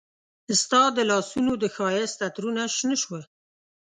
ستا 0.61 0.81
د 0.95 0.97
لاسونو 1.11 1.51
د 1.61 1.65
ښایست 1.75 2.17
عطرونه 2.27 2.61
شنه 2.77 2.95
شوه 3.03 3.21